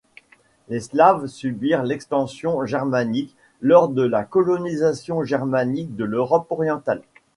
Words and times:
Les 0.67 0.79
Slaves 0.79 1.27
subirent 1.27 1.83
l'extension 1.83 2.65
germanique 2.65 3.35
lors 3.61 3.87
de 3.87 4.01
la 4.01 4.23
colonisation 4.23 5.23
germanique 5.23 5.95
de 5.95 6.05
l'Europe 6.05 6.47
orientale. 6.49 7.03